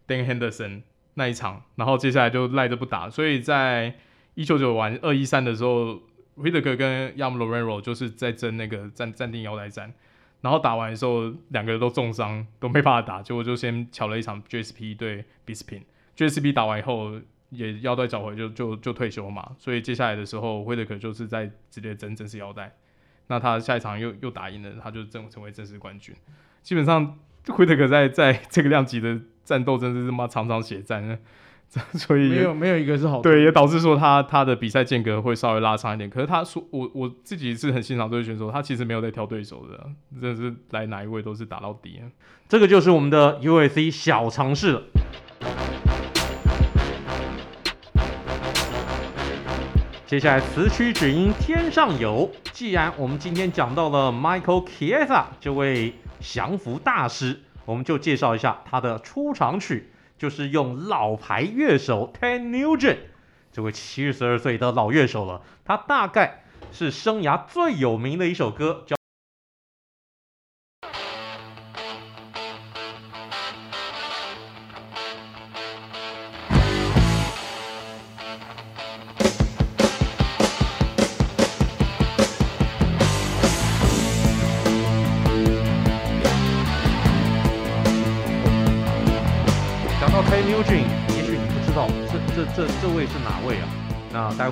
[0.06, 0.82] Dan Henderson
[1.14, 3.94] 那一场，然后接下来就赖着不打，所以在
[4.34, 6.00] 一九九完二一三的时候。
[6.38, 9.94] 威德克跟亚姆罗伦罗就是在争那个暂暂定腰带战，
[10.40, 15.82] 然后打完的时候两个人都重伤，都没办法打，结果就先抢了一场 GSP 对 Bispin。
[16.16, 22.74] GSP 打完以后也腰带找回就就就退休嘛，所以接下来的时候威德克就是在直接争正式腰带，
[23.28, 26.12] 那他下一场又又打赢了，他就正成为正式冠军。
[26.64, 27.16] 基本上
[27.58, 31.18] 威德克在在这个量级的战斗真是他妈场场血战。
[31.94, 36.08] 所以没有没有一个是好的，对，也导致说他他的比赛间隔会稍微拉长一点。
[36.08, 42.00] 可是他说我我自己是很欣赏这位选手，他其实没有在挑对手的，真的是来哪一位都是打到底。
[42.48, 44.82] 这个就是我们的 UFC 小尝试了。
[50.06, 52.30] 接下来词曲只应天上有。
[52.52, 59.90] 既然我们今天讲到了 Michael Chiesa 这位降服大师，我们就介绍一下他的出场曲。
[60.16, 62.98] 就是用老牌乐手 Ted Nugent
[63.50, 68.94] 这位七十二岁的老乐手了，他大概是生涯最有名的一首歌叫。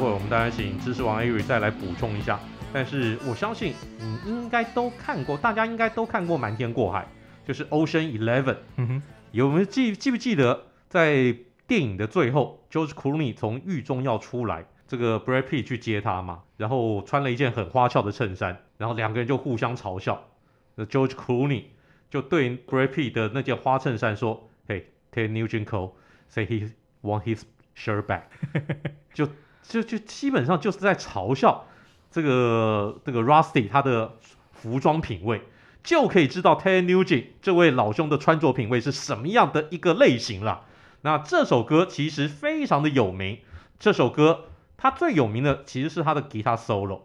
[0.03, 2.39] 会我们当然请知识王 Ari 再来补充一下。
[2.73, 7.07] 但是我相信你应该都看过，大家应该都看过《瞒天过海》，
[7.47, 8.57] 就是 Ocean Eleven。
[8.77, 11.37] 嗯哼，有没有记记不记得在
[11.67, 16.43] 电影的最后，George Clooney 从狱中要出来，这个 Brad Pitt 去接他嘛？
[16.57, 20.29] 然后穿了一件很花俏的衬衫，然后两个人就互相嘲笑。
[20.75, 21.65] 那 George Clooney
[22.11, 25.93] 就对 Brad Pitt 的那件花衬衫说：“嘿。” Ted Nugent Cole
[26.31, 26.71] say he
[27.03, 27.43] want his
[27.77, 28.23] shirt back，
[29.13, 29.29] 就
[29.63, 31.67] 就就基本上就是在嘲笑
[32.11, 34.17] 这个这个 Rusty 他的
[34.53, 35.43] 服装品味，
[35.83, 40.65] 就可以知道 Ted Nugent 这位老兄的穿着品味是什么样的一个类型了。
[41.03, 43.39] 那这首歌其实非常的有名，
[43.79, 44.45] 这首歌
[44.77, 47.03] 它最有名的其实是他的吉他 solo，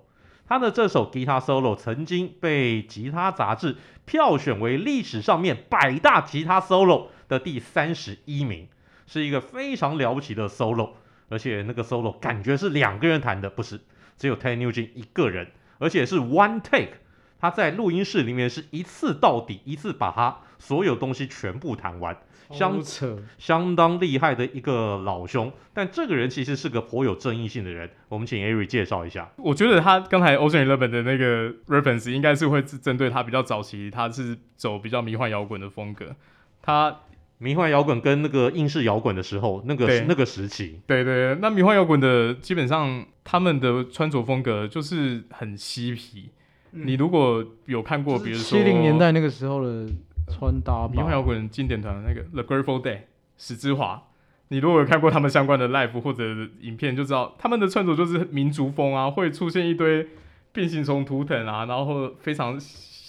[0.47, 8.67] 他的这首吉他 solo 曾经被吉他杂志票选为历史上面百大吉他 solo 的第三十一名，
[9.05, 10.91] 是一个非常了不起的 solo，
[11.29, 13.79] 而且那个 solo 感觉是两个人弹的，不是
[14.17, 16.93] 只有 Ted Nugent 一个人，而且是 one take，
[17.39, 22.17] 他在录音室里面是一次到底，一次把他所有东西全部弹完，
[22.51, 25.51] 相扯相当厉害的一个老兄。
[25.73, 29.29] 但这个人其实是个颇有争议性的人，我们请 Ari 介绍一下。
[29.35, 36.15] 我觉得他刚才 Ocean Eleven 的那个 reference 应该是会针对他比较早期，他是走比较迷幻摇滚的风格，
[36.61, 37.01] 他。
[37.39, 46.31] 迷幻摇滚跟那个英式摇滚的时候，那个那个时期，对对，那迷幻摇滚的基本上他们的穿着风格就是很嬉皮。
[46.71, 49.87] 嗯、你如果有看过，比如说七零年代那个时候的
[50.27, 53.01] 穿搭，迷幻摇滚经典团那个 The Grateful Dead
[53.37, 54.01] 史之华，
[54.47, 56.23] 你如果有看过他们相关的 live 或者
[56.61, 60.07] 影片，就知道他们的穿着就是民族风啊，会出现一堆
[60.51, 62.59] 变形虫图腾啊，然后非常。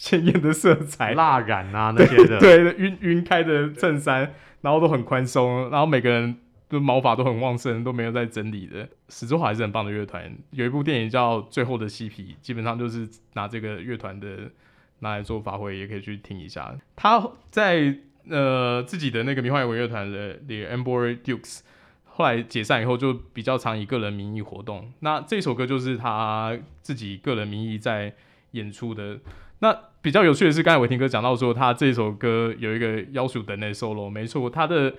[0.01, 6.37] 鲜艳的色彩，蜡染啊那些的，对， 晕晕开的衬衫，然后都很宽松，然后每个人
[6.69, 8.89] 的毛发都很旺盛，都没有在整理的。
[9.09, 14.53] 史之华还是很棒的乐团，有一部电影叫《最后的嬉皮》，基本上就是拿这个乐团的
[15.01, 16.73] 拿来做发挥，也可以去听一下。
[16.95, 17.97] 他在
[18.31, 21.63] 呃自己的那个迷幻摇滚乐团的 The Amber Dukes，
[22.05, 24.93] 后来解散以后就比较常以个人名义活动。
[25.01, 28.15] 那这首歌就是他自己个人名义在
[28.53, 29.19] 演出的。
[29.61, 34.95] 那比较有趣的是，刚才伟霆哥讲到说，他这首歌有一个要求等的 solo，没错，他的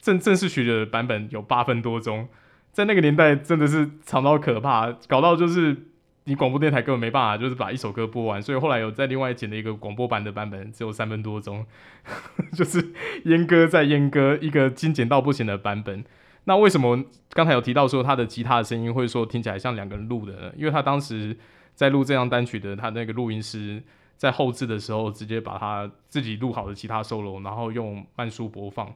[0.00, 2.28] 正正式曲的版本有八分多钟，
[2.72, 5.76] 在那个年代真的是长到可怕，搞到就是
[6.24, 11.64] 你广播电台根本没办法，就是把一首歌播完，所以后来有在另外剪了一个广播版的版本，只有三分多钟，
[12.52, 12.92] 就是
[13.26, 16.04] 阉割再阉割，一个精简到不行的版本。
[16.44, 20.52] 那为什么刚才有提到说他的吉他的声音会说听起来像两个人录的呢？
[20.56, 21.36] 因为他当时
[21.80, 23.82] 在录这张单曲的他那个录音师。
[24.20, 28.94] 在后置的时候，直接把他自己录好的吉他 solo，然后用慢速播放，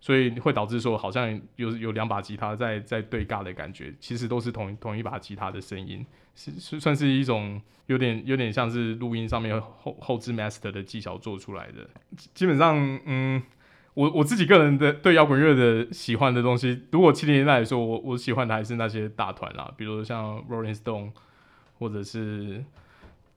[0.00, 11.90] 所以会导致说好像有有两把吉他在在对尬的感觉，其实都是同同一把吉他的声音，是是算是一种有点有点像是录音上面后后置 master 的技巧做出来的。
[12.32, 13.42] 基本上，嗯，
[13.94, 21.10] 我我自己个人的对摇滚乐的喜欢的东西，如果七零年代来说，我我喜欢的还是那些大团啦，比如像 Rolling Stone，
[21.80, 22.64] 或者是。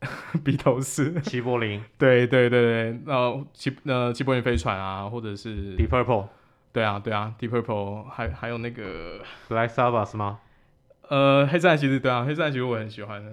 [0.44, 6.28] 鼻头是齐柏林，对对对对，呃齐呃齐柏林飞船啊，或者是 Deep Purple，
[6.74, 10.42] 对啊对啊，Deep Purple，还还有那个 Black Sabbath 是吗？
[11.08, 13.32] 呃，黑战其实对啊，黑战其实我很喜欢的。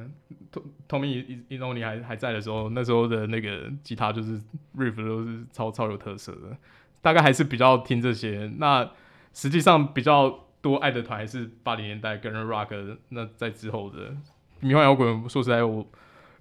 [0.88, 4.40] Tommy Emmanuel 还还在的时候，那时候的那个吉他就是
[4.76, 6.56] riff 都是超超有特色的。
[7.02, 8.48] 大概还是比较听这些。
[8.58, 8.88] 那
[9.34, 14.14] 实际上比较多爱的团还是八零年代跟 Rock，那在之后的
[14.60, 15.86] 迷幻摇滚，说实在我。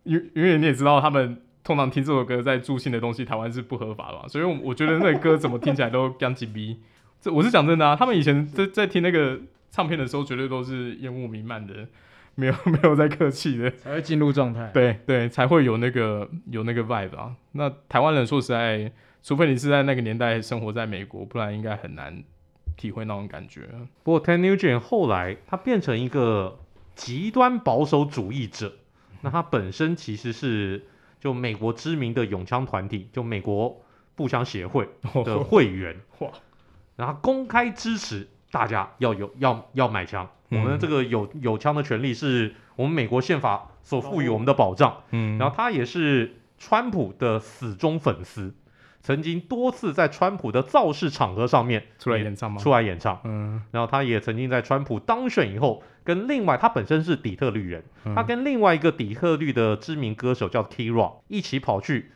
[0.04, 6.80] 因因为你也知道，他们通常听这首歌在助兴的东西，台湾是不合法的嘛，所以，我我觉得那个歌怎么听起来都干紧逼。
[7.22, 9.38] 这我是讲真的啊，他们以前在在听那个
[9.70, 11.86] 唱片的时候，绝对都是烟雾弥漫的，
[12.36, 14.72] 没有 没有在客气的，才会进入状态。
[14.74, 17.36] 对对，才会有那个有那个 vibe 啊。
[17.52, 18.90] 那台湾人说实在，
[19.22, 22.24] 除非你是在那个年代生活在美国，不然应该很难
[22.78, 23.64] 体会那种感觉。
[24.02, 26.58] 不过 Ten Nugent 后来它变成一个
[27.00, 28.74] 极端保守主义者。
[29.22, 30.86] 那他本身其实是
[31.20, 33.82] 就美国知名的拥枪团体，就美国
[34.16, 34.88] 步枪协会
[35.26, 36.30] 的会员， 哇，
[36.96, 48.54] 然后公开支持大家要有要要买枪，嗯、我们这个有有枪的权利是我们美国宪法所赋予我们的保障，嗯，然后他也是川普的死忠粉丝。
[49.02, 52.62] 曾经多次在川普的造势场合上面出来演唱吗？
[52.62, 62.12] 出来演唱，嗯，然后他也曾经在川普当选以后，跟另外他本身是底特律人，嗯、他跟另外一个底特律的知名歌手叫 Kid Rock 一起跑去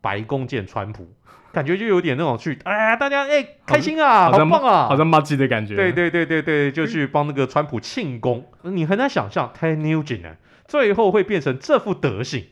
[0.00, 1.08] 白宫见川普，
[1.52, 8.46] 感觉就有点那种去，哎，大家哎开心啊，好，好棒啊，好像麻吉的感觉，对对对对对，就去帮那个川普庆功。
[8.62, 12.46] 嗯、你很难想象 Ten Nugent，最后会变成这副德行。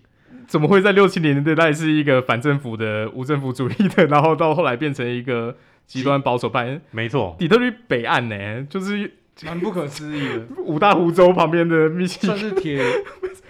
[0.47, 5.57] 怎么会在六七年代他也是一个反政府的无政府主义的，然后到后来变成一个
[5.87, 6.81] 极端保守派？
[6.91, 9.13] 没错，底特律北岸呢，就是
[9.45, 10.47] 蛮不可思议的。
[10.63, 12.83] 五大湖州旁边的密西，算是铁，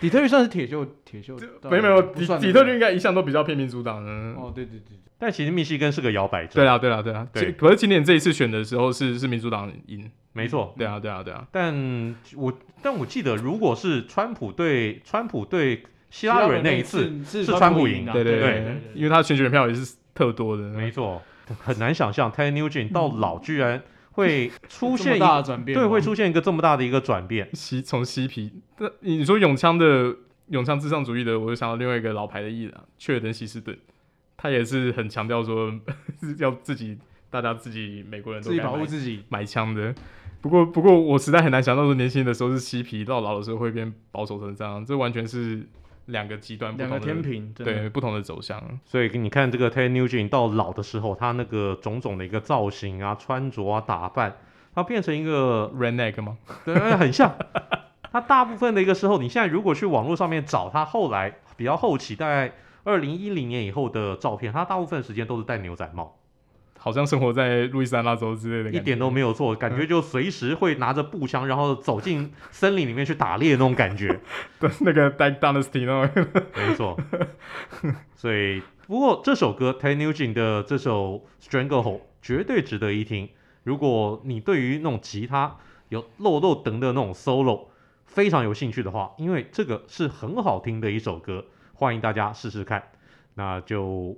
[0.00, 1.38] 底特律算是铁锈，铁锈。
[1.70, 4.10] 没有没有，底底特律应该一向都比较偏民主党的。
[4.40, 4.98] 哦，对对对。
[5.18, 6.54] 但其实密西根是个摇摆州。
[6.56, 7.26] 对啊对啊对啊。
[7.32, 7.52] 对。
[7.52, 10.10] 可是今年这一次选的时候是是民主党赢。
[10.32, 10.74] 没错。
[10.76, 11.46] 对啊对啊对啊。
[11.52, 15.82] 但我但我记得，如果是川普对川普对。
[16.16, 21.20] 希拉蕊那一次是川普赢的，对对对，因为他选举人票也是特多的，没错，
[21.58, 27.50] 很难想象 Ted Nugent 到老居然会出现一个转变，对，会出现一个这么大的一个转变。
[27.52, 30.16] 嬉从嬉皮，那你说永枪的
[30.48, 33.76] 永枪至上主义的，我就想到另外一个老牌的艺人，切尔登希斯顿，
[34.38, 35.70] 他也是很强调说
[36.38, 36.96] 要自己，
[37.28, 39.94] 大家自己美国人都自己保护自己买枪的。
[40.40, 45.66] 不过不过，我实在很难想到说年轻的时候是嬉皮，到老的时候会变保守成这样，这完全是
[46.06, 48.62] 两个极端，不两个同的天平，对不同的走向。
[48.84, 54.36] 所以你看这个 Ted Nugent 到老的时候，他那个种种的一个造型啊、穿着啊、打扮，
[54.74, 56.38] 他变成一个 Redneck 吗？
[56.64, 57.34] 对，很像。
[58.12, 62.52] 他大部分的一个时候，你现在如果去网络上面找他后来比较后期，大概
[62.84, 66.16] 二零一零年以后的照片，他大部分时间都是戴牛仔帽。
[66.78, 74.20] 好像生活在路易斯安那州之类的，一点都没有错，感觉就随时会拿着步枪，然后走进森林里面去打猎那种感觉。
[74.60, 76.26] 对，那个 Duck Dynasty 那种。
[76.54, 76.96] 没错。
[78.14, 83.28] 所以，不过这首歌 Ted Nugent 的这首 Stranglehold 绝对值得一听。
[83.64, 85.56] 如果你对于那种吉他
[85.88, 87.66] 有漏漏等的那种 solo
[88.04, 92.82] 非常有兴趣的话，因为这个是很好听的一首歌，欢迎大家试试看。
[93.34, 94.16] 那就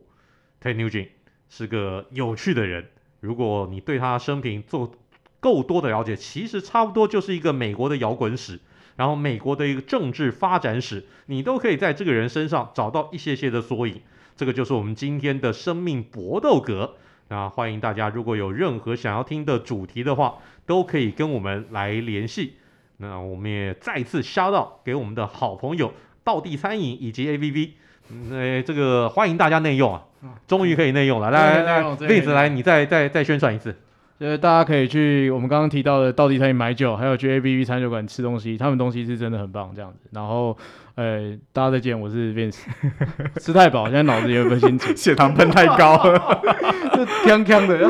[0.62, 1.08] Ted Nugent。
[1.48, 2.86] 是个有趣的人，
[3.20, 4.92] 如果你对他生平做
[5.40, 8.58] 够多的了解，其实差不多就是一个美国的摇滚史，
[8.96, 14.00] 然后美国的一个政治发展史，你都可以在这个人身上找到一些些的缩影。
[14.36, 16.96] 这个就是我们今天的生命搏斗格。
[17.28, 22.54] 那欢迎大家，如果有任何想要听的主题的话，都可以跟我们来联系。
[22.98, 25.92] 那我们也再次 shout 给我们的好朋友
[26.24, 27.70] 道地餐饮以及 AVV。
[28.30, 30.02] 呃，这个欢迎大家内用啊，
[30.46, 31.30] 终于可以内用了。
[31.30, 33.74] 来来来，Vince 来，你再再再宣传一次。
[34.18, 40.08] 就是大家可以去我们刚刚提到的道地餐饮买酒，还有去 ABB 餐酒馆吃东西，他们东西是真的很棒，这样子。
[40.10, 40.56] 然后，
[40.96, 42.58] 呃，大家再见，我是 Vince。
[43.40, 46.18] 吃太饱，现在脑子也有点清楚，血糖喷太高了，
[46.96, 47.88] 就锵锵的。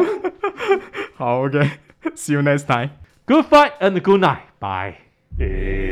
[1.17, 2.91] 好，OK，See you next time.
[3.25, 4.41] Good fight and good night.
[4.61, 5.88] Bye.